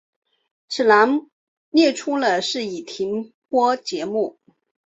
[0.67, 1.27] 此栏
[1.69, 4.39] 列出的是已停播节目。